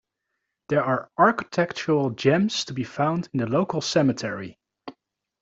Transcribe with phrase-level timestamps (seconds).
[0.69, 4.57] There are architectural gems to be found in the local cemetery.